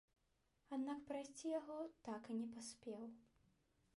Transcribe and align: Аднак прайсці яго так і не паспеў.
Аднак 0.77 1.03
прайсці 1.09 1.51
яго 1.59 1.77
так 2.09 2.21
і 2.33 2.39
не 2.39 2.47
паспеў. 2.57 3.03